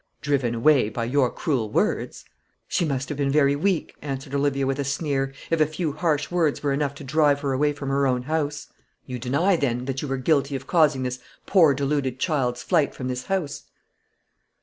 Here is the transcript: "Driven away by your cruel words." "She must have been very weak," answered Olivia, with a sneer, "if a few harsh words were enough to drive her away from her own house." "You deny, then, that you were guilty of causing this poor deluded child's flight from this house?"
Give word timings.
"Driven 0.21 0.55
away 0.55 0.89
by 0.89 1.05
your 1.05 1.29
cruel 1.29 1.69
words." 1.69 2.25
"She 2.67 2.85
must 2.85 3.07
have 3.09 3.19
been 3.19 3.29
very 3.29 3.55
weak," 3.55 3.93
answered 4.01 4.33
Olivia, 4.33 4.65
with 4.65 4.79
a 4.79 4.83
sneer, 4.83 5.31
"if 5.51 5.61
a 5.61 5.67
few 5.67 5.91
harsh 5.93 6.31
words 6.31 6.63
were 6.63 6.73
enough 6.73 6.95
to 6.95 7.03
drive 7.03 7.41
her 7.41 7.53
away 7.53 7.71
from 7.71 7.89
her 7.89 8.07
own 8.07 8.23
house." 8.23 8.69
"You 9.05 9.19
deny, 9.19 9.57
then, 9.57 9.85
that 9.85 10.01
you 10.01 10.07
were 10.07 10.17
guilty 10.17 10.55
of 10.55 10.65
causing 10.65 11.03
this 11.03 11.19
poor 11.45 11.75
deluded 11.75 12.17
child's 12.19 12.63
flight 12.63 12.95
from 12.95 13.09
this 13.09 13.25
house?" 13.25 13.65